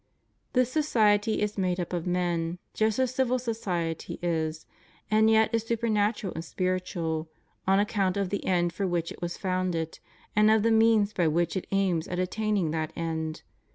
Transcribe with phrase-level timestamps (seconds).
[0.53, 4.65] ''This society is made up of men, just as civil society is,
[5.11, 7.29] and yet is supernatural and spiritual,
[7.67, 9.99] on account of the end for which it was founded,
[10.35, 13.43] and of the means by which it aims at attaining that end.